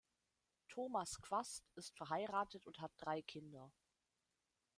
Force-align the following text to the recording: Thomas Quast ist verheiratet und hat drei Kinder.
Thomas 0.67 1.15
Quast 1.21 1.69
ist 1.75 1.95
verheiratet 1.95 2.65
und 2.65 2.81
hat 2.81 2.91
drei 2.97 3.21
Kinder. 3.21 3.71